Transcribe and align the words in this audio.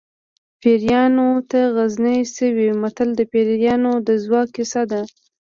پیریانو 0.61 1.29
ته 1.49 1.59
غزني 1.75 2.19
څه 2.35 2.45
وي 2.55 2.69
متل 2.81 3.09
د 3.15 3.21
پیریانو 3.31 3.93
د 4.07 4.09
ځواک 4.23 4.47
کیسه 4.55 4.81
ده 4.91 5.01